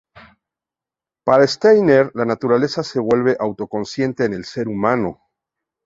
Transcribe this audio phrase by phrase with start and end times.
[1.23, 5.21] Para Steiner, la naturaleza se vuelve auto-consciente en el ser humano.